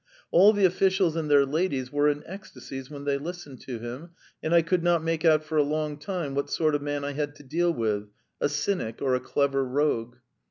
[0.31, 4.51] All the officials and their ladies were in ecstasies when they listened to him, and
[4.51, 7.35] I could not make out for a long time what sort of man I had
[7.35, 8.09] to deal with,
[8.39, 10.15] a cynic or a clever rogue.